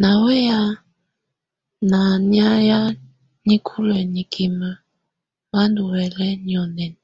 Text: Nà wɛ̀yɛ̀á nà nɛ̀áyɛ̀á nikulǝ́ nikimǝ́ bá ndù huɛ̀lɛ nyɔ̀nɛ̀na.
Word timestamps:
Nà 0.00 0.08
wɛ̀yɛ̀á 0.22 0.62
nà 1.90 1.98
nɛ̀áyɛ̀á 2.30 2.82
nikulǝ́ 3.46 4.02
nikimǝ́ 4.12 4.80
bá 5.50 5.60
ndù 5.68 5.82
huɛ̀lɛ 5.90 6.26
nyɔ̀nɛ̀na. 6.46 6.98